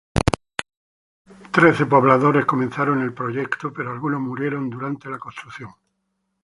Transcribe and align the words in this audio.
Trece 1.57 1.85
pobladores 1.85 2.45
comenzaron 2.47 3.03
el 3.03 3.13
proyecto, 3.13 3.71
pero 3.71 3.91
algunos 3.91 4.19
murieron 4.19 4.67
durante 4.67 5.11
la 5.11 5.19
construcción. 5.19 5.69